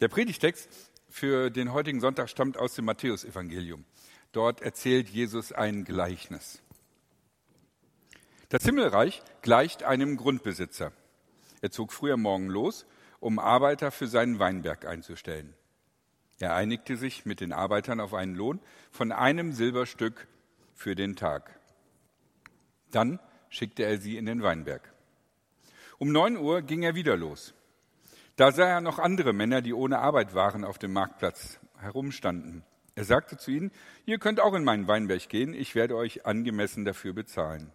[0.00, 0.70] Der Predigtext
[1.10, 3.84] für den heutigen Sonntag stammt aus dem Matthäusevangelium.
[4.32, 6.62] Dort erzählt Jesus ein Gleichnis.
[8.48, 10.92] Das Himmelreich gleicht einem Grundbesitzer.
[11.60, 12.86] Er zog früher Morgen los,
[13.18, 15.52] um Arbeiter für seinen Weinberg einzustellen.
[16.38, 18.60] Er einigte sich mit den Arbeitern auf einen Lohn
[18.90, 20.28] von einem Silberstück
[20.74, 21.60] für den Tag.
[22.90, 23.20] Dann
[23.50, 24.94] schickte er sie in den Weinberg.
[25.98, 27.52] Um neun Uhr ging er wieder los.
[28.40, 32.64] Da sah er noch andere Männer, die ohne Arbeit waren, auf dem Marktplatz herumstanden.
[32.94, 33.70] Er sagte zu ihnen,
[34.06, 37.70] ihr könnt auch in meinen Weinberg gehen, ich werde euch angemessen dafür bezahlen.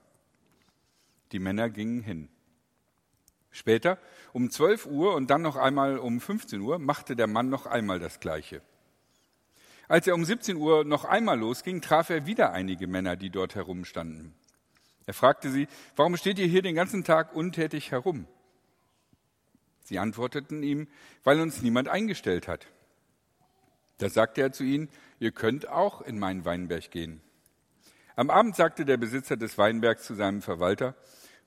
[1.34, 2.30] Die Männer gingen hin.
[3.52, 3.99] Später,
[4.34, 7.99] um 12 Uhr und dann noch einmal um 15 Uhr, machte der Mann noch einmal
[7.99, 8.63] das Gleiche.
[9.88, 13.54] Als er um 17 Uhr noch einmal losging, traf er wieder einige Männer, die dort
[13.54, 14.34] herumstanden.
[15.05, 18.26] Er fragte sie, warum steht ihr hier den ganzen Tag untätig herum?
[19.85, 20.88] Sie antworteten ihm,
[21.23, 22.67] weil uns niemand eingestellt hat.
[23.99, 24.89] Da sagte er zu ihnen,
[25.20, 27.21] ihr könnt auch in meinen Weinberg gehen.
[28.18, 30.95] Am Abend sagte der Besitzer des Weinbergs zu seinem Verwalter,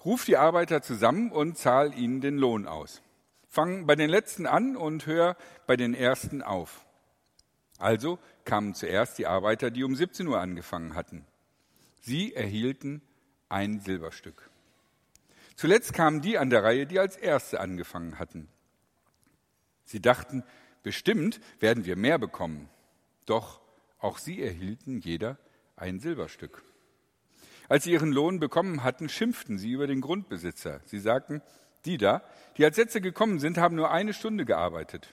[0.05, 3.03] Ruf die Arbeiter zusammen und zahl ihnen den Lohn aus.
[3.49, 6.87] Fang bei den Letzten an und hör bei den Ersten auf.
[7.79, 11.27] Also kamen zuerst die Arbeiter, die um 17 Uhr angefangen hatten.
[11.99, 13.03] Sie erhielten
[13.49, 14.51] ein Silberstück.
[15.59, 18.49] Zuletzt kamen die an der Reihe, die als Erste angefangen hatten.
[19.83, 20.45] Sie dachten,
[20.85, 22.69] bestimmt werden wir mehr bekommen.
[23.27, 23.61] Doch
[23.99, 25.37] auch sie erhielten jeder
[25.75, 26.63] ein Silberstück.
[27.69, 30.81] Als sie ihren Lohn bekommen hatten, schimpften sie über den Grundbesitzer.
[30.85, 31.43] Sie sagten,
[31.87, 32.23] die da,
[32.57, 35.13] die als Sätze gekommen sind, haben nur eine Stunde gearbeitet.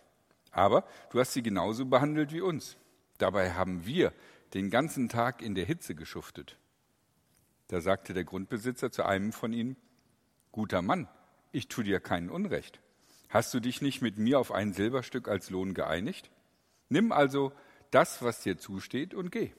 [0.51, 2.77] Aber du hast sie genauso behandelt wie uns.
[3.17, 4.13] Dabei haben wir
[4.53, 6.59] den ganzen Tag in der Hitze geschuftet.
[7.69, 9.75] Da sagte der Grundbesitzer zu einem von ihnen,
[10.55, 11.09] Guter Mann,
[11.51, 12.79] ich tue dir kein Unrecht.
[13.27, 16.31] Hast du dich nicht mit mir auf ein Silberstück als Lohn geeinigt?
[16.87, 17.51] Nimm also
[17.91, 19.51] das, was dir zusteht, und geh.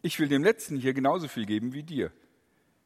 [0.00, 2.10] Ich will dem Letzten hier genauso viel geben wie dir.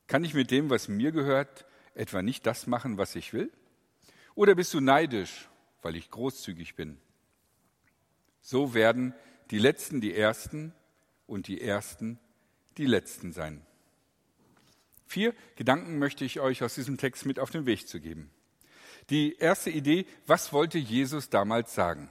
[0.09, 3.53] Kann ich mit dem, was mir gehört, etwa nicht das machen, was ich will?
[4.35, 5.49] Oder bist du neidisch,
[5.83, 6.99] weil ich großzügig bin?
[8.41, 9.15] So werden
[9.53, 10.75] die Letzten die Ersten
[11.29, 12.19] und die Ersten
[12.77, 13.65] die Letzten sein.
[15.15, 18.33] Vier Gedanken möchte ich euch aus diesem Text mit auf den Weg zu geben.
[19.11, 22.11] Die erste Idee, was wollte Jesus damals sagen?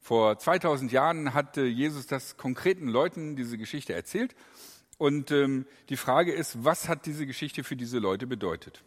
[0.00, 4.34] Vor 2000 Jahren hatte Jesus das konkreten Leuten diese Geschichte erzählt.
[4.96, 8.82] Und ähm, die Frage ist, was hat diese Geschichte für diese Leute bedeutet?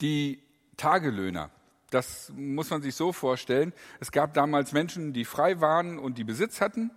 [0.00, 0.42] Die
[0.78, 1.50] Tagelöhner,
[1.90, 3.74] das muss man sich so vorstellen.
[4.00, 6.90] Es gab damals Menschen, die frei waren und die Besitz hatten.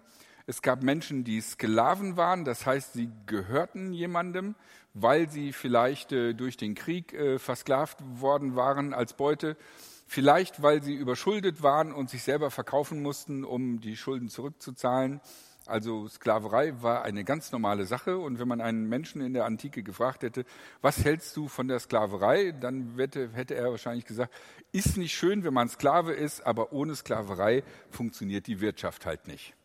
[0.47, 4.53] Es gab Menschen, die Sklaven waren, das heißt, sie gehörten jemandem,
[4.93, 9.57] weil sie vielleicht äh, durch den Krieg äh, versklavt worden waren als Beute.
[10.05, 15.19] Vielleicht, weil sie überschuldet waren und sich selber verkaufen mussten, um die Schulden zurückzuzahlen.
[15.65, 18.19] Also Sklaverei war eine ganz normale Sache.
[18.19, 20.45] Und wenn man einen Menschen in der Antike gefragt hätte,
[20.81, 24.31] was hältst du von der Sklaverei, dann hätte, hätte er wahrscheinlich gesagt,
[24.71, 29.55] ist nicht schön, wenn man Sklave ist, aber ohne Sklaverei funktioniert die Wirtschaft halt nicht.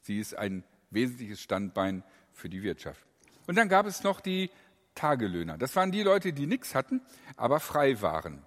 [0.00, 2.02] Sie ist ein wesentliches Standbein
[2.32, 3.04] für die Wirtschaft.
[3.46, 4.50] Und dann gab es noch die
[4.94, 5.58] Tagelöhner.
[5.58, 7.00] Das waren die Leute, die nichts hatten,
[7.36, 8.42] aber frei waren.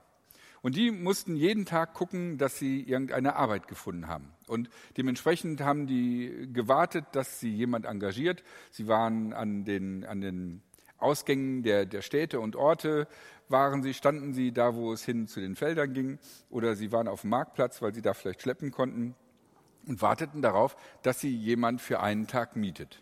[0.62, 4.32] Und die mussten jeden Tag gucken, dass sie irgendeine Arbeit gefunden haben.
[4.48, 8.44] Und dementsprechend haben die gewartet, dass sie jemand engagiert.
[8.72, 10.62] Sie waren an den, an den
[10.98, 13.08] Ausgängen der, der Städte und Orte,
[13.50, 16.18] waren sie, standen sie da, wo es hin zu den Feldern ging,
[16.50, 19.16] oder sie waren auf dem Marktplatz, weil sie da vielleicht schleppen konnten
[19.88, 23.02] und warteten darauf, dass sie jemand für einen Tag mietet.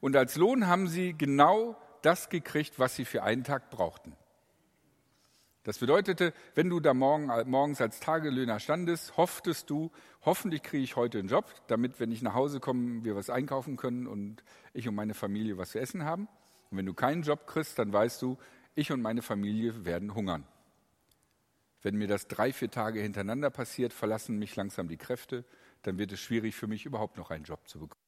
[0.00, 4.16] Und als Lohn haben sie genau das gekriegt, was sie für einen Tag brauchten.
[5.64, 9.92] Das bedeutete, wenn du da morgen, morgens als Tagelöhner standest, hofftest du,
[10.24, 13.76] hoffentlich kriege ich heute einen Job, damit, wenn ich nach Hause komme, wir was einkaufen
[13.76, 16.26] können und ich und meine Familie was zu essen haben.
[16.70, 18.38] Und wenn du keinen Job kriegst, dann weißt du,
[18.74, 20.44] ich und meine Familie werden hungern.
[21.80, 25.44] Wenn mir das drei, vier Tage hintereinander passiert, verlassen mich langsam die Kräfte,
[25.82, 28.02] dann wird es schwierig für mich, überhaupt noch einen Job zu bekommen.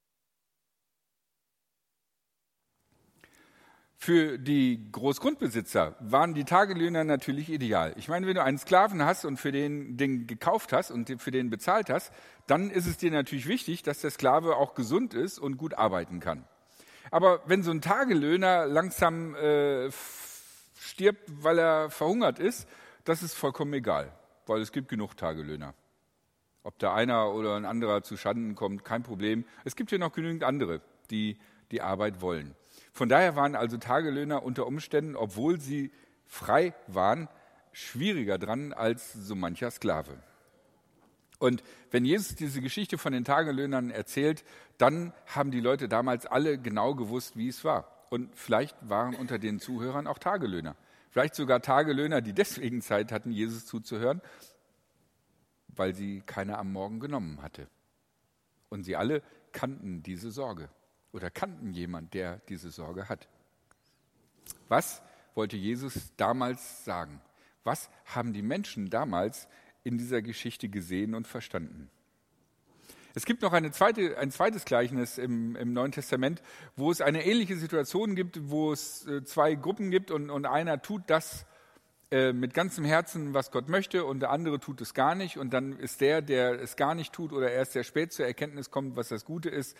[3.96, 7.94] Für die Großgrundbesitzer waren die Tagelöhner natürlich ideal.
[7.96, 11.30] Ich meine, wenn du einen Sklaven hast und für den, den gekauft hast und für
[11.30, 12.12] den bezahlt hast,
[12.46, 16.20] dann ist es dir natürlich wichtig, dass der Sklave auch gesund ist und gut arbeiten
[16.20, 16.44] kann.
[17.10, 19.90] Aber wenn so ein Tagelöhner langsam äh,
[20.78, 22.68] stirbt, weil er verhungert ist,
[23.04, 24.12] das ist vollkommen egal,
[24.46, 25.72] weil es gibt genug Tagelöhner.
[26.64, 29.44] Ob da einer oder ein anderer zu Schanden kommt, kein Problem.
[29.64, 30.80] Es gibt ja noch genügend andere,
[31.10, 31.38] die
[31.70, 32.56] die Arbeit wollen.
[32.92, 35.92] Von daher waren also Tagelöhner unter Umständen, obwohl sie
[36.26, 37.28] frei waren,
[37.72, 40.16] schwieriger dran als so mancher Sklave.
[41.38, 44.44] Und wenn Jesus diese Geschichte von den Tagelöhnern erzählt,
[44.78, 48.06] dann haben die Leute damals alle genau gewusst, wie es war.
[48.08, 50.76] Und vielleicht waren unter den Zuhörern auch Tagelöhner.
[51.10, 54.22] Vielleicht sogar Tagelöhner, die deswegen Zeit hatten, Jesus zuzuhören,
[55.76, 57.68] weil sie keiner am Morgen genommen hatte.
[58.68, 59.22] Und sie alle
[59.52, 60.68] kannten diese Sorge
[61.12, 63.28] oder kannten jemand, der diese Sorge hat.
[64.68, 65.02] Was
[65.34, 67.20] wollte Jesus damals sagen?
[67.62, 69.48] Was haben die Menschen damals
[69.84, 71.90] in dieser Geschichte gesehen und verstanden?
[73.16, 76.42] Es gibt noch zweite, ein zweites Gleichnis im, im, Neuen Testament,
[76.74, 80.82] wo es eine ähnliche Situation gibt, wo es äh, zwei Gruppen gibt und, und einer
[80.82, 81.46] tut das
[82.14, 85.52] äh, mit ganzem Herzen, was Gott möchte und der andere tut es gar nicht und
[85.52, 88.94] dann ist der, der es gar nicht tut oder erst sehr spät zur Erkenntnis kommt,
[88.94, 89.76] was das Gute ist,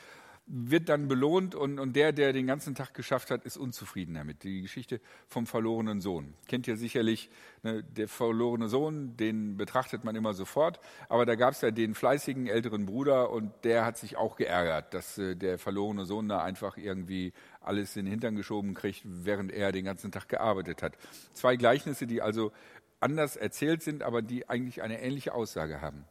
[0.46, 4.42] wird dann belohnt und, und der, der den ganzen Tag geschafft hat, ist unzufrieden damit.
[4.42, 6.34] Die Geschichte vom verlorenen Sohn.
[6.48, 7.30] Kennt ihr sicherlich,
[7.62, 11.94] ne, der verlorene Sohn, den betrachtet man immer sofort, aber da gab es ja den
[11.94, 16.42] fleißigen älteren Bruder und der hat sich auch geärgert, dass äh, der verlorene Sohn da
[16.42, 17.32] einfach irgendwie
[17.66, 20.96] alles in den Hintern geschoben kriegt, während er den ganzen Tag gearbeitet hat.
[21.32, 22.52] Zwei Gleichnisse, die also
[23.00, 26.04] anders erzählt sind, aber die eigentlich eine ähnliche Aussage haben.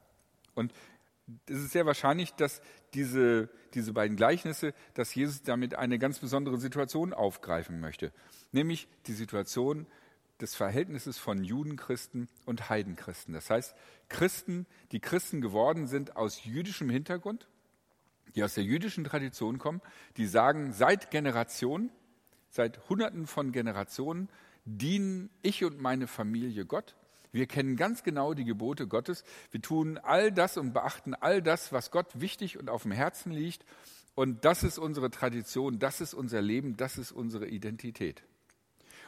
[0.54, 0.74] Und
[1.48, 2.62] es ist sehr wahrscheinlich, dass
[2.94, 8.12] diese, diese beiden Gleichnisse, dass Jesus damit eine ganz besondere Situation aufgreifen möchte,
[8.52, 9.88] nämlich die Situation
[10.42, 13.34] des Verhältnisses von Judenchristen und Heidenchristen.
[13.34, 13.76] Das heißt,
[14.10, 17.48] Christen, die Christen geworden sind aus jüdischem Hintergrund,
[18.36, 19.82] die aus der jüdischen Tradition kommen,
[20.18, 21.92] die sagen, seit Generationen,
[22.50, 24.30] seit Hunderten von Generationen
[24.66, 26.96] dienen ich und meine Familie Gott
[27.34, 29.24] wir kennen ganz genau die Gebote Gottes.
[29.50, 33.32] Wir tun all das und beachten all das, was Gott wichtig und auf dem Herzen
[33.32, 33.66] liegt.
[34.14, 38.24] Und das ist unsere Tradition, das ist unser Leben, das ist unsere Identität.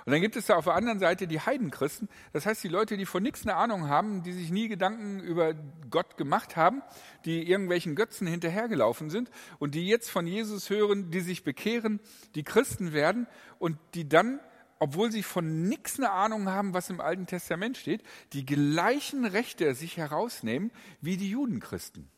[0.06, 2.96] Und dann gibt es da auf der anderen Seite die Heidenchristen, das heißt die Leute,
[2.96, 5.56] die von nichts eine Ahnung haben, die sich nie Gedanken über
[5.90, 6.84] Gott gemacht haben,
[7.26, 12.00] die irgendwelchen Götzen hinterhergelaufen sind und die jetzt von Jesus hören, die sich bekehren,
[12.36, 13.26] die Christen werden
[13.58, 14.40] und die dann
[14.78, 18.04] obwohl sie von nichts eine Ahnung haben, was im Alten Testament steht,
[18.34, 20.70] die gleichen Rechte sich herausnehmen
[21.00, 22.12] wie die Judenchristen.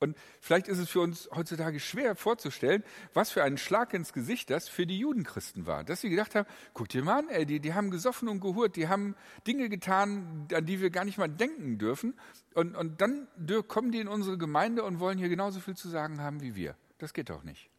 [0.00, 2.84] Und vielleicht ist es für uns heutzutage schwer vorzustellen,
[3.14, 5.82] was für ein Schlag ins Gesicht das für die Judenchristen war.
[5.82, 8.76] Dass sie gedacht haben, guck dir mal an, ey, die, die haben gesoffen und gehurt,
[8.76, 9.16] die haben
[9.46, 12.14] Dinge getan, an die wir gar nicht mal denken dürfen.
[12.54, 13.26] Und, und dann
[13.66, 16.76] kommen die in unsere Gemeinde und wollen hier genauso viel zu sagen haben wie wir.
[16.98, 17.70] Das geht doch nicht.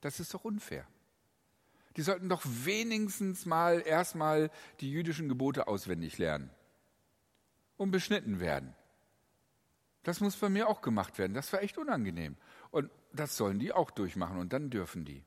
[0.00, 0.86] Das ist doch unfair
[1.96, 6.50] die sollten doch wenigstens mal erstmal die jüdischen Gebote auswendig lernen
[7.76, 8.74] und beschnitten werden.
[10.02, 11.34] Das muss bei mir auch gemacht werden.
[11.34, 12.36] Das war echt unangenehm.
[12.70, 15.22] Und das sollen die auch durchmachen und dann dürfen die.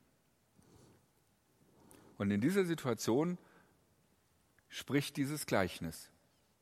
[2.18, 3.38] Und in dieser Situation
[4.68, 6.10] spricht dieses Gleichnis.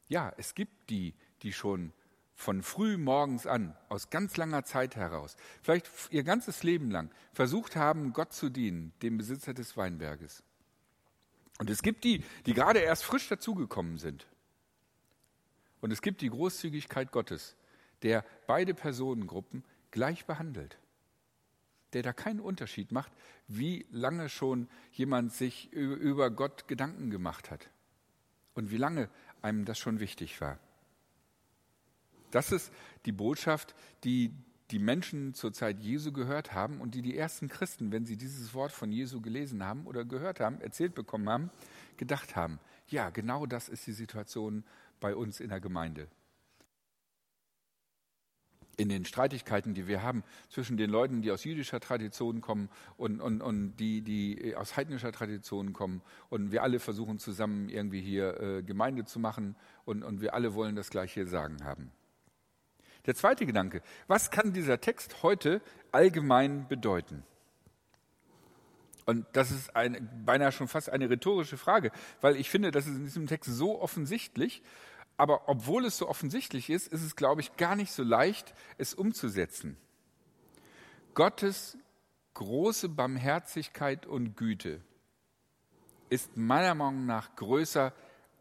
[0.09, 1.93] Ja, es gibt die, die schon
[2.35, 7.77] von früh morgens an, aus ganz langer Zeit heraus, vielleicht ihr ganzes Leben lang, versucht
[7.77, 10.43] haben, Gott zu dienen, dem Besitzer des Weinberges.
[11.59, 14.27] Und es gibt die, die gerade erst frisch dazugekommen sind.
[15.81, 17.57] Und es gibt die Großzügigkeit Gottes,
[18.03, 20.79] der beide Personengruppen gleich behandelt,
[21.93, 23.13] der da keinen Unterschied macht,
[23.49, 27.71] wie lange schon jemand sich über Gott Gedanken gemacht hat
[28.55, 29.09] und wie lange
[29.43, 30.59] einem das schon wichtig war.
[32.31, 32.73] Das ist
[33.05, 33.75] die Botschaft,
[34.05, 34.35] die
[34.71, 38.55] die Menschen zur Zeit Jesu gehört haben und die die ersten Christen, wenn sie dieses
[38.55, 41.51] Wort von Jesu gelesen haben oder gehört haben, erzählt bekommen haben,
[41.99, 44.65] gedacht haben, ja, genau das ist die Situation
[44.99, 46.09] bei uns in der Gemeinde.
[48.77, 53.21] In den Streitigkeiten, die wir haben zwischen den Leuten, die aus jüdischer Tradition kommen und,
[53.21, 56.01] und, und die, die aus heidnischer Tradition kommen.
[56.31, 60.55] Und wir alle versuchen zusammen irgendwie hier äh, Gemeinde zu machen und, und wir alle
[60.55, 61.93] wollen das gleiche Sagen haben.
[63.07, 65.61] Der zweite Gedanke, was kann dieser Text heute
[65.91, 67.25] allgemein bedeuten?
[69.05, 72.97] Und das ist eine, beinahe schon fast eine rhetorische Frage, weil ich finde, das ist
[72.97, 74.63] in diesem Text so offensichtlich,
[75.17, 78.95] aber obwohl es so offensichtlich ist, ist es, glaube ich, gar nicht so leicht, es
[78.95, 79.77] umzusetzen.
[81.15, 81.77] Gottes
[82.35, 84.81] große Barmherzigkeit und Güte
[86.09, 87.93] ist meiner Meinung nach größer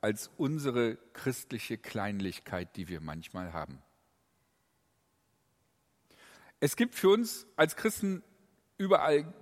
[0.01, 3.81] als unsere christliche Kleinlichkeit, die wir manchmal haben.
[6.59, 8.23] Es gibt für uns als Christen
[8.77, 9.33] überall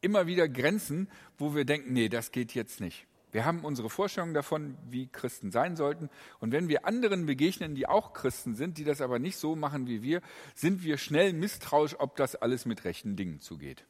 [0.00, 1.08] immer wieder Grenzen,
[1.38, 3.06] wo wir denken, nee, das geht jetzt nicht.
[3.32, 6.10] Wir haben unsere Vorstellung davon, wie Christen sein sollten.
[6.40, 9.86] Und wenn wir anderen begegnen, die auch Christen sind, die das aber nicht so machen
[9.86, 10.20] wie wir,
[10.54, 13.84] sind wir schnell misstrauisch, ob das alles mit rechten Dingen zugeht.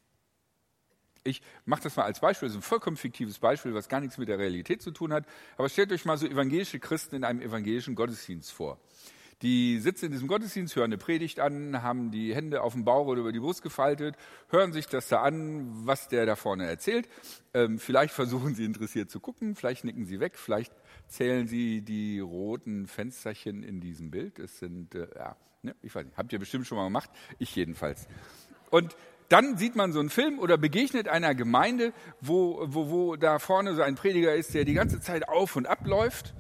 [1.23, 4.17] Ich mache das mal als Beispiel, das ist ein vollkommen fiktives Beispiel, was gar nichts
[4.17, 5.27] mit der Realität zu tun hat.
[5.59, 8.79] Aber stellt euch mal so evangelische Christen in einem evangelischen Gottesdienst vor
[9.43, 13.07] Die sitzen in diesem Gottesdienst, hören eine Predigt an, haben die Hände auf dem Bauch
[13.07, 14.17] oder über die Brust gefaltet,
[14.51, 17.09] hören sich das da an, was der da vorne erzählt.
[17.55, 20.75] Ähm, vielleicht versuchen sie interessiert zu gucken, vielleicht nicken sie weg, vielleicht
[21.09, 24.39] zählen sie die roten Fensterchen in diesem Bild.
[24.39, 27.57] Es sind, äh, ja, ne, ich weiß nicht, habt ihr bestimmt schon mal gemacht, ich
[27.57, 28.09] jedenfalls.
[28.69, 28.95] Und
[29.31, 33.75] dann sieht man so einen Film oder begegnet einer Gemeinde, wo, wo, wo da vorne
[33.75, 36.35] so ein Prediger ist, der die ganze Zeit auf und abläuft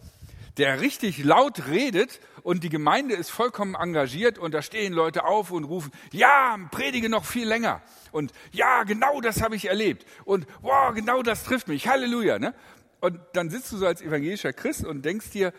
[0.57, 5.51] der richtig laut redet und die Gemeinde ist vollkommen engagiert und da stehen Leute auf
[5.51, 7.83] und rufen, ja, predige noch viel länger.
[8.13, 10.07] Und ja, genau das habe ich erlebt.
[10.25, 11.89] Und wow, genau das trifft mich.
[11.89, 12.39] Halleluja.
[12.39, 12.55] Ne?
[13.01, 15.53] Und dann sitzt du so als evangelischer Christ und denkst dir,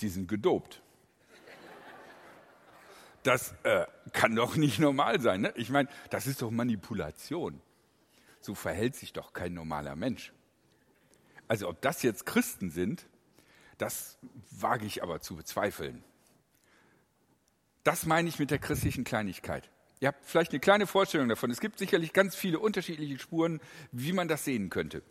[0.00, 0.82] die sind gedopt.
[3.22, 5.42] Das äh, kann doch nicht normal sein.
[5.42, 5.52] Ne?
[5.56, 7.60] Ich meine, das ist doch Manipulation.
[8.40, 10.32] So verhält sich doch kein normaler Mensch.
[11.46, 13.06] Also ob das jetzt Christen sind,
[13.80, 14.18] das
[14.50, 16.04] wage ich aber zu bezweifeln.
[17.82, 19.70] Das meine ich mit der christlichen Kleinigkeit.
[20.00, 21.50] Ihr habt vielleicht eine kleine Vorstellung davon.
[21.50, 23.60] Es gibt sicherlich ganz viele unterschiedliche Spuren,
[23.90, 25.02] wie man das sehen könnte.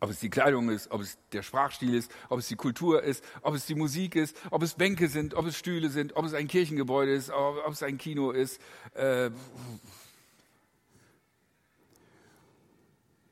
[0.00, 3.24] Ob es die Kleidung ist, ob es der Sprachstil ist, ob es die Kultur ist,
[3.42, 6.34] ob es die Musik ist, ob es Bänke sind, ob es Stühle sind, ob es
[6.34, 8.60] ein Kirchengebäude ist, ob es ein Kino ist.
[8.94, 9.30] Äh,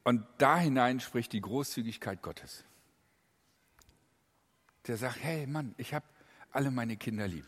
[0.04, 2.64] und da hinein spricht die Großzügigkeit Gottes
[4.86, 6.06] der sagt, hey Mann, ich habe
[6.50, 7.46] alle meine Kinder lieb.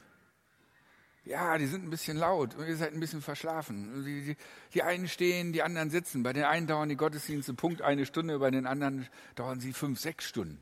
[1.24, 4.04] Ja, die sind ein bisschen laut und ihr seid ein bisschen verschlafen.
[4.04, 4.36] Die, die,
[4.74, 6.24] die, einen stehen, die anderen sitzen.
[6.24, 10.00] Bei den einen dauern die Gottesdienste Punkt eine Stunde, bei den anderen dauern sie fünf,
[10.00, 10.60] sechs Stunden.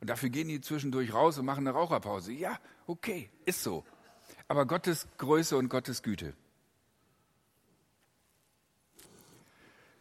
[0.00, 2.32] Und dafür gehen die zwischendurch raus und machen eine Raucherpause.
[2.32, 3.84] Ja, okay, ist so.
[4.48, 6.34] Aber Gottes Größe und Gottes Güte.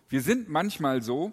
[0.09, 1.31] Wir sind manchmal so,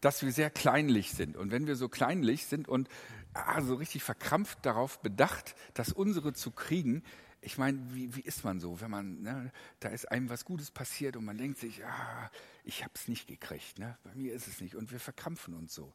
[0.00, 1.36] dass wir sehr kleinlich sind.
[1.36, 2.88] Und wenn wir so kleinlich sind und
[3.34, 7.02] ah, so richtig verkrampft darauf bedacht, das unsere zu kriegen,
[7.42, 10.70] ich meine, wie, wie ist man so, wenn man, ne, da ist einem was Gutes
[10.70, 12.30] passiert und man denkt sich, ah,
[12.64, 13.96] ich habe es nicht gekriegt, ne?
[14.04, 14.74] bei mir ist es nicht.
[14.74, 15.94] Und wir verkrampfen uns so.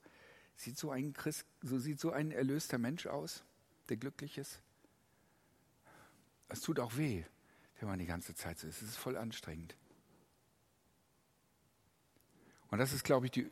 [0.55, 3.43] Sieht so ein Christ, so sieht so ein erlöster Mensch aus,
[3.89, 4.62] der glücklich ist?
[6.47, 7.24] Es tut auch weh,
[7.79, 8.81] wenn man die ganze Zeit so ist.
[8.81, 9.75] Es ist voll anstrengend.
[12.69, 13.51] Und das ist, glaube ich, die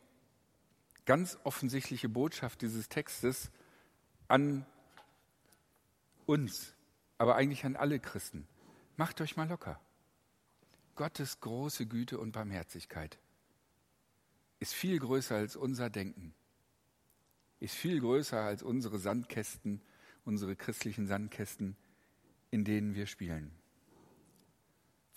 [1.06, 3.52] ganz offensichtliche Botschaft dieses Textes
[4.28, 4.66] an
[6.26, 6.74] uns,
[7.18, 8.48] aber eigentlich an alle Christen.
[8.96, 9.80] Macht euch mal locker.
[10.96, 13.18] Gottes große Güte und Barmherzigkeit
[14.60, 16.34] ist viel größer als unser Denken,
[17.60, 19.82] ist viel größer als unsere Sandkästen,
[20.24, 21.76] unsere christlichen Sandkästen,
[22.52, 23.52] in denen wir spielen.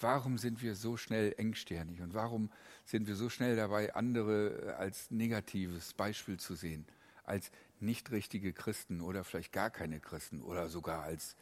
[0.01, 2.51] Warum sind wir so schnell engstirnig und warum
[2.85, 6.87] sind wir so schnell dabei, andere äh, als negatives Beispiel zu sehen,
[7.25, 7.51] als
[7.81, 11.35] nicht richtige Christen oder vielleicht gar keine Christen oder sogar als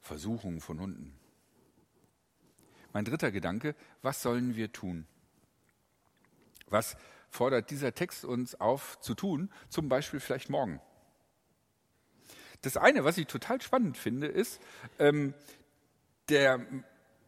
[0.00, 1.18] Versuchung von Hunden?
[2.92, 5.06] Mein dritter Gedanke, was sollen wir tun?
[6.66, 6.96] Was
[7.28, 10.80] fordert dieser Text uns auf zu tun, zum Beispiel vielleicht morgen?
[12.62, 14.60] Das eine, was ich total spannend finde, ist,
[14.98, 15.34] ähm,
[16.28, 16.66] der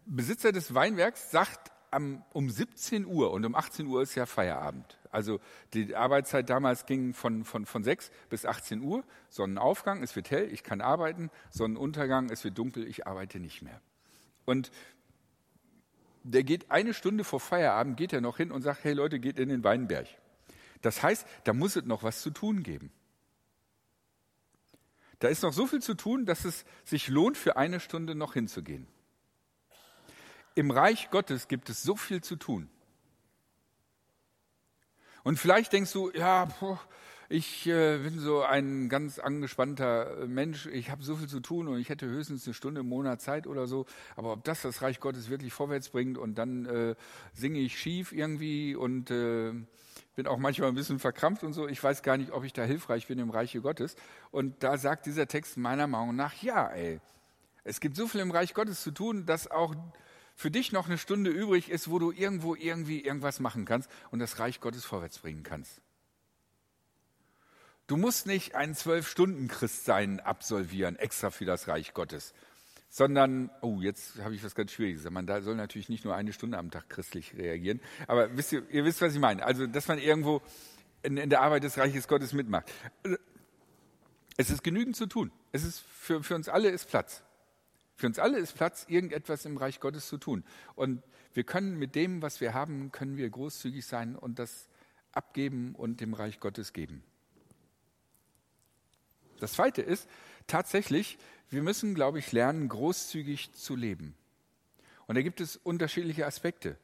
[0.06, 4.98] Besitzer des Weinwerks sagt am, um 17 Uhr und um 18 Uhr ist ja Feierabend.
[5.10, 5.40] Also
[5.74, 9.04] die Arbeitszeit damals ging von, von, von 6 bis 18 Uhr.
[9.28, 11.30] Sonnenaufgang, es wird hell, ich kann arbeiten.
[11.50, 13.80] Sonnenuntergang, es wird dunkel, ich arbeite nicht mehr.
[14.44, 14.70] Und
[16.22, 19.38] der geht eine Stunde vor Feierabend, geht er noch hin und sagt, hey Leute, geht
[19.38, 20.06] in den Weinberg.
[20.82, 22.92] Das heißt, da muss es noch was zu tun geben.
[25.18, 28.34] Da ist noch so viel zu tun, dass es sich lohnt, für eine Stunde noch
[28.34, 28.86] hinzugehen.
[30.56, 32.70] Im Reich Gottes gibt es so viel zu tun.
[35.22, 36.48] Und vielleicht denkst du, ja,
[37.28, 41.68] ich äh, bin so ein ganz angespannter äh, Mensch, ich habe so viel zu tun
[41.68, 43.84] und ich hätte höchstens eine Stunde im Monat Zeit oder so.
[44.16, 46.94] Aber ob das das Reich Gottes wirklich vorwärts bringt und dann äh,
[47.34, 49.52] singe ich schief irgendwie und äh,
[50.14, 52.62] bin auch manchmal ein bisschen verkrampft und so, ich weiß gar nicht, ob ich da
[52.62, 53.94] hilfreich bin im Reiche Gottes.
[54.30, 56.98] Und da sagt dieser Text meiner Meinung nach, ja, ey,
[57.62, 59.74] es gibt so viel im Reich Gottes zu tun, dass auch
[60.36, 64.18] für dich noch eine Stunde übrig ist, wo du irgendwo irgendwie irgendwas machen kannst und
[64.18, 65.80] das Reich Gottes vorwärts bringen kannst.
[67.86, 72.34] Du musst nicht ein Zwölf-Stunden-Christsein absolvieren, extra für das Reich Gottes,
[72.90, 75.08] sondern, oh, jetzt habe ich was ganz Schwieriges.
[75.08, 78.84] Man soll natürlich nicht nur eine Stunde am Tag christlich reagieren, aber wisst ihr, ihr
[78.84, 79.44] wisst, was ich meine.
[79.44, 80.42] Also, dass man irgendwo
[81.02, 82.70] in, in der Arbeit des Reiches Gottes mitmacht.
[84.36, 85.32] Es ist genügend zu tun.
[85.52, 87.22] Es ist für, für uns alle ist Platz.
[87.96, 90.44] Für uns alle ist Platz, irgendetwas im Reich Gottes zu tun.
[90.74, 94.68] Und wir können mit dem, was wir haben, können wir großzügig sein und das
[95.12, 97.02] abgeben und dem Reich Gottes geben.
[99.40, 100.08] Das Zweite ist
[100.46, 104.14] tatsächlich, wir müssen, glaube ich, lernen, großzügig zu leben.
[105.06, 106.76] Und da gibt es unterschiedliche Aspekte.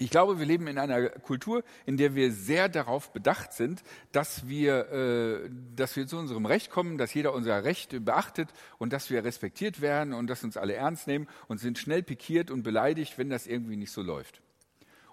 [0.00, 4.46] Ich glaube, wir leben in einer Kultur, in der wir sehr darauf bedacht sind, dass
[4.46, 9.10] wir, äh, dass wir zu unserem Recht kommen, dass jeder unser Recht beachtet und dass
[9.10, 13.18] wir respektiert werden und dass uns alle ernst nehmen und sind schnell pikiert und beleidigt,
[13.18, 14.40] wenn das irgendwie nicht so läuft.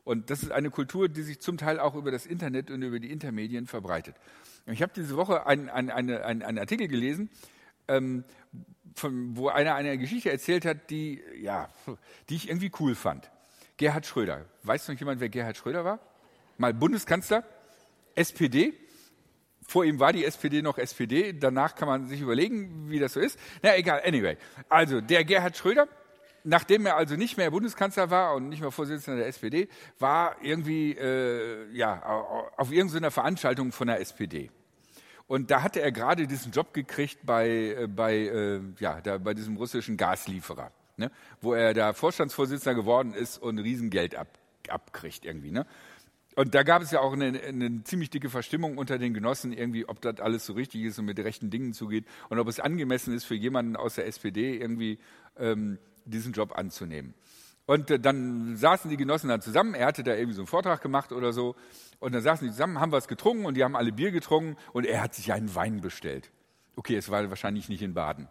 [0.03, 2.99] Und das ist eine Kultur, die sich zum Teil auch über das Internet und über
[2.99, 4.15] die Intermedien verbreitet.
[4.67, 7.31] Ich habe diese Woche einen, einen, einen, einen Artikel gelesen,
[7.87, 8.23] ähm,
[8.93, 11.69] von, wo einer eine Geschichte erzählt hat, die, ja,
[12.29, 13.31] die ich irgendwie cool fand.
[13.77, 14.45] Gerhard Schröder.
[14.63, 15.99] Weiß noch jemand, wer Gerhard Schröder war?
[16.57, 17.43] Mal Bundeskanzler,
[18.15, 18.73] SPD.
[19.67, 21.33] Vor ihm war die SPD noch SPD.
[21.33, 23.39] Danach kann man sich überlegen, wie das so ist.
[23.61, 24.37] Na egal, anyway.
[24.69, 25.87] Also der Gerhard Schröder,
[26.43, 29.67] nachdem er also nicht mehr Bundeskanzler war und nicht mehr Vorsitzender der SPD,
[29.99, 32.01] war irgendwie äh, ja,
[32.57, 34.51] auf irgendeiner Veranstaltung von der SPD.
[35.27, 39.33] Und da hatte er gerade diesen Job gekriegt bei, äh, bei, äh, ja, da, bei
[39.33, 41.11] diesem russischen Gaslieferer ne?
[41.41, 44.27] wo er da Vorstandsvorsitzender geworden ist und Riesengeld ab,
[44.69, 45.51] abkriegt irgendwie.
[45.51, 45.65] Ne?
[46.35, 49.87] Und da gab es ja auch eine, eine, ziemlich dicke Verstimmung unter den Genossen, irgendwie,
[49.87, 53.13] ob das alles so richtig ist und mit rechten Dingen zugeht und ob es angemessen
[53.13, 54.99] ist für jemanden aus der SPD irgendwie
[55.37, 57.13] ähm, diesen Job anzunehmen.
[57.65, 60.81] Und äh, dann saßen die Genossen dann zusammen, er hatte da irgendwie so einen Vortrag
[60.81, 61.55] gemacht oder so,
[61.99, 64.85] und dann saßen die zusammen, haben was getrunken und die haben alle Bier getrunken und
[64.85, 66.31] er hat sich einen Wein bestellt.
[66.75, 68.27] Okay, es war wahrscheinlich nicht in Baden.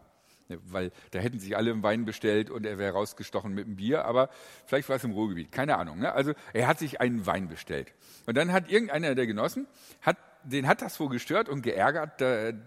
[0.49, 3.77] Ne, weil da hätten sich alle einen Wein bestellt und er wäre rausgestochen mit einem
[3.77, 4.29] Bier, aber
[4.67, 6.01] vielleicht war es im Ruhrgebiet, keine Ahnung.
[6.01, 6.13] Ne?
[6.13, 7.95] Also er hat sich einen Wein bestellt.
[8.27, 9.67] Und dann hat irgendeiner der Genossen,
[10.03, 12.21] hat, den hat das wohl gestört und geärgert,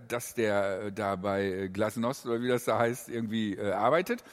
[0.08, 4.24] dass der da bei Glasnost oder wie das da heißt, irgendwie äh, arbeitet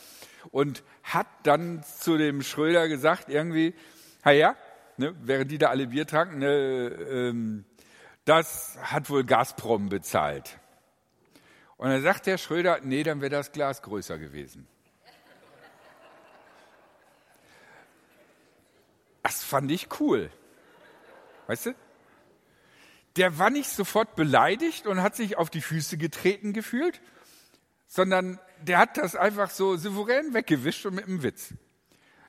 [0.50, 3.74] und hat dann zu dem Schröder gesagt irgendwie,
[4.24, 4.56] ja,
[4.96, 7.64] ne, während die da alle Bier tranken, ne, ähm,
[8.24, 10.58] das hat wohl Gazprom bezahlt.
[11.84, 14.66] Und dann sagt der Schröder, nee, dann wäre das Glas größer gewesen.
[19.22, 20.30] Das fand ich cool.
[21.46, 21.74] Weißt du?
[23.16, 27.02] Der war nicht sofort beleidigt und hat sich auf die Füße getreten gefühlt,
[27.86, 31.52] sondern der hat das einfach so souverän weggewischt und mit einem Witz.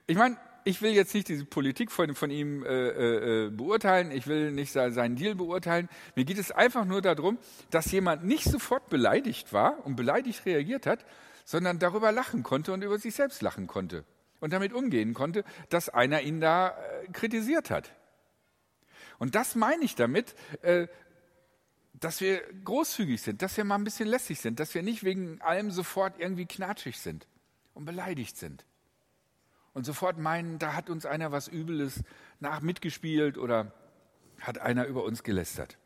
[0.06, 4.12] Ich meine, ich will jetzt nicht diese Politik von, von ihm äh, äh, äh, beurteilen,
[4.12, 5.88] ich will nicht seinen Deal beurteilen.
[6.16, 7.38] Mir geht es einfach nur darum,
[7.70, 11.06] dass jemand nicht sofort beleidigt war und beleidigt reagiert hat,
[11.46, 14.06] sondern darüber lachen konnte und über sich selbst lachen konnte
[14.40, 17.92] und damit umgehen konnte, dass einer ihn da äh, kritisiert hat.
[19.20, 20.88] Und das meine ich damit, äh,
[21.94, 25.40] dass wir großzügig sind, dass wir mal ein bisschen lässig sind, dass wir nicht wegen
[25.42, 27.28] allem sofort irgendwie knatschig sind
[27.76, 28.66] und beleidigt sind
[29.76, 32.02] und sofort meinen, da hat uns einer was Übles
[32.40, 33.74] nach mitgespielt oder
[34.40, 35.78] hat einer über uns gelästert.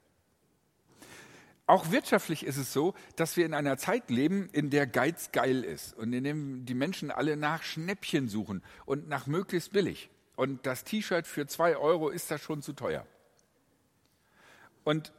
[1.66, 5.64] Auch wirtschaftlich ist es so, dass wir in einer Zeit leben, in der Geiz geil
[5.64, 10.10] ist und in dem die Menschen alle nach Schnäppchen suchen und nach möglichst billig.
[10.36, 13.08] Und das T-Shirt für zwei Euro ist da schon zu teuer.
[14.84, 15.12] Und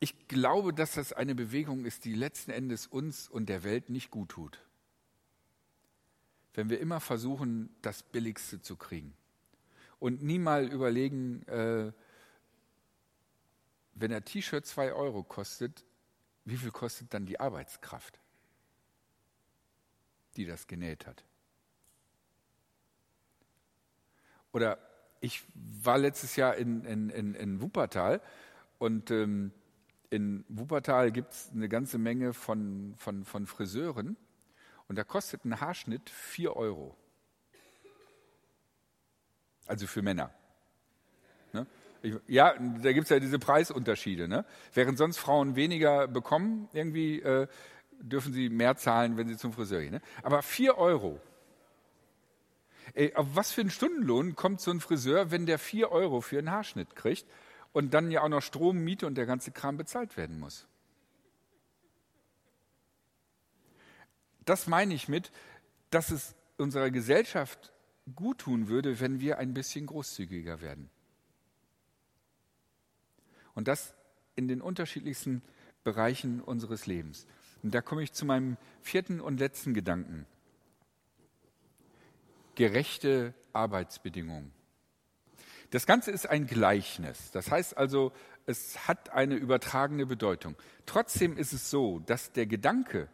[0.00, 4.10] ich glaube, dass das eine Bewegung ist, die letzten Endes uns und der Welt nicht
[4.10, 4.65] gut tut
[6.56, 9.14] wenn wir immer versuchen, das Billigste zu kriegen
[9.98, 11.92] und nie mal überlegen, äh,
[13.94, 15.84] wenn ein T-Shirt zwei Euro kostet,
[16.44, 18.18] wie viel kostet dann die Arbeitskraft,
[20.36, 21.24] die das genäht hat?
[24.52, 24.78] Oder
[25.20, 28.22] ich war letztes Jahr in, in, in, in Wuppertal
[28.78, 29.52] und ähm,
[30.08, 34.16] in Wuppertal gibt es eine ganze Menge von, von, von Friseuren
[34.88, 36.96] und da kostet ein Haarschnitt 4 Euro.
[39.66, 40.30] Also für Männer.
[41.52, 41.66] Ne?
[42.02, 44.28] Ich, ja, da gibt es ja diese Preisunterschiede.
[44.28, 44.44] Ne?
[44.72, 47.48] Während sonst Frauen weniger bekommen, irgendwie äh,
[48.00, 49.92] dürfen sie mehr zahlen, wenn sie zum Friseur gehen.
[49.92, 50.02] Ne?
[50.22, 51.20] Aber 4 Euro.
[52.94, 56.38] Ey, auf was für einen Stundenlohn kommt so ein Friseur, wenn der 4 Euro für
[56.38, 57.26] einen Haarschnitt kriegt
[57.72, 60.68] und dann ja auch noch Strom, Miete und der ganze Kram bezahlt werden muss?
[64.46, 65.30] Das meine ich mit,
[65.90, 67.72] dass es unserer Gesellschaft
[68.14, 70.88] gut tun würde, wenn wir ein bisschen großzügiger werden.
[73.54, 73.94] Und das
[74.36, 75.42] in den unterschiedlichsten
[75.82, 77.26] Bereichen unseres Lebens.
[77.62, 80.26] Und da komme ich zu meinem vierten und letzten Gedanken.
[82.54, 84.52] Gerechte Arbeitsbedingungen.
[85.70, 87.30] Das Ganze ist ein Gleichnis.
[87.32, 88.12] Das heißt also,
[88.46, 90.54] es hat eine übertragene Bedeutung.
[90.86, 93.08] Trotzdem ist es so, dass der Gedanke,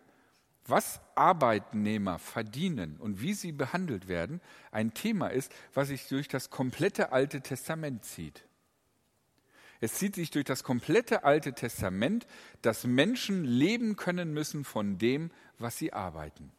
[0.67, 6.51] was Arbeitnehmer verdienen und wie sie behandelt werden, ein Thema ist, was sich durch das
[6.51, 8.45] komplette Alte Testament zieht.
[9.81, 12.29] Es zieht sich durch das komplette Alte Testament,
[12.63, 16.53] dass Menschen leben können müssen von dem, was sie arbeiten.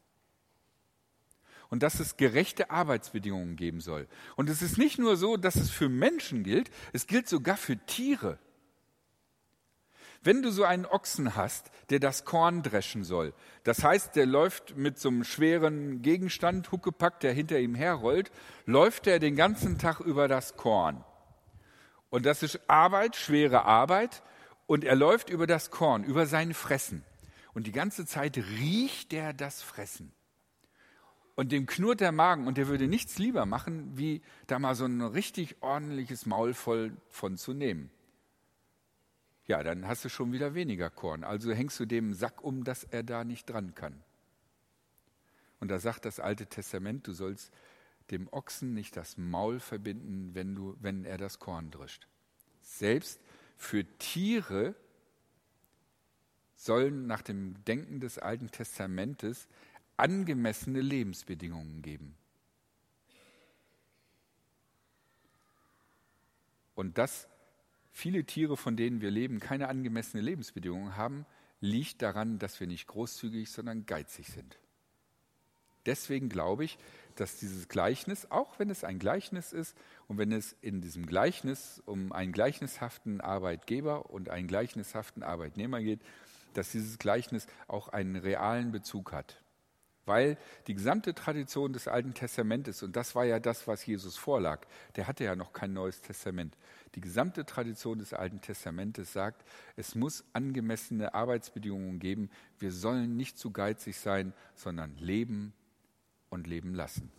[1.69, 4.09] Und dass es gerechte Arbeitsbedingungen geben soll.
[4.35, 7.77] Und es ist nicht nur so, dass es für Menschen gilt, es gilt sogar für
[7.85, 8.39] Tiere.
[10.23, 13.33] Wenn du so einen Ochsen hast, der das Korn dreschen soll,
[13.65, 18.31] das heißt, der läuft mit so einem schweren Gegenstand, Huckepack, der hinter ihm herrollt,
[18.65, 21.03] läuft er den ganzen Tag über das Korn.
[22.09, 24.23] Und das ist Arbeit, schwere Arbeit,
[24.65, 27.03] und er läuft über das Korn, über sein Fressen.
[27.53, 30.13] Und die ganze Zeit riecht er das Fressen.
[31.35, 34.85] Und dem knurrt der Magen und der würde nichts lieber machen, wie da mal so
[34.85, 37.91] ein richtig ordentliches Maul voll von zu nehmen
[39.45, 41.23] ja, dann hast du schon wieder weniger Korn.
[41.23, 44.01] Also hängst du dem Sack um, dass er da nicht dran kann.
[45.59, 47.51] Und da sagt das Alte Testament, du sollst
[48.11, 52.07] dem Ochsen nicht das Maul verbinden, wenn, du, wenn er das Korn drischt.
[52.61, 53.21] Selbst
[53.57, 54.75] für Tiere
[56.55, 59.47] sollen nach dem Denken des Alten Testamentes
[59.97, 62.15] angemessene Lebensbedingungen geben.
[66.75, 67.27] Und das
[67.93, 71.25] viele Tiere, von denen wir leben, keine angemessene Lebensbedingungen haben,
[71.61, 74.59] liegt daran, dass wir nicht großzügig, sondern geizig sind.
[75.85, 76.77] Deswegen glaube ich,
[77.15, 79.77] dass dieses Gleichnis, auch wenn es ein Gleichnis ist
[80.07, 86.01] und wenn es in diesem Gleichnis um einen gleichnishaften Arbeitgeber und einen gleichnishaften Arbeitnehmer geht,
[86.53, 89.42] dass dieses Gleichnis auch einen realen Bezug hat.
[90.05, 90.37] Weil
[90.67, 95.07] die gesamte Tradition des Alten Testamentes, und das war ja das, was Jesus vorlag, der
[95.07, 96.57] hatte ja noch kein neues Testament.
[96.95, 102.29] Die gesamte Tradition des Alten Testamentes sagt, es muss angemessene Arbeitsbedingungen geben.
[102.59, 105.53] Wir sollen nicht zu geizig sein, sondern leben
[106.29, 107.11] und leben lassen.